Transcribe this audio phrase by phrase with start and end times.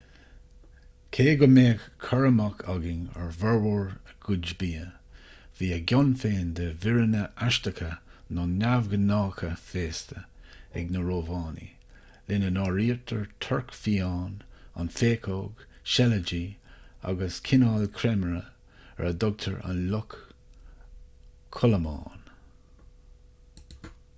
[1.15, 4.85] cé go mbeadh cur amach againn ar fhormhór a gcuid bia
[5.59, 7.89] bhí a gcion féin de mhíreanna aisteacha
[8.37, 10.23] nó neamhghnácha féasta
[10.81, 11.93] ag na rómhánaigh
[12.31, 14.33] lena n-áirítear torc fiáin
[14.85, 15.63] an phéacóg
[15.97, 16.43] seilidí
[17.11, 20.19] agus cineál creimire ar a dtugtar an luch
[21.59, 22.29] chodlamáin